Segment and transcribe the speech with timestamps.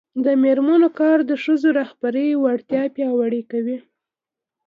[0.25, 3.77] د میرمنو کار د ښځو رهبري وړتیا پیاوړې کوي.